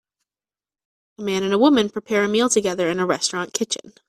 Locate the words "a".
1.19-1.21, 1.53-1.59, 2.23-2.27, 2.99-3.05